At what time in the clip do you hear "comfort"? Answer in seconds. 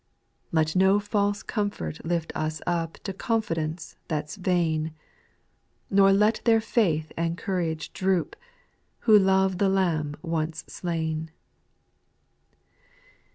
1.43-2.03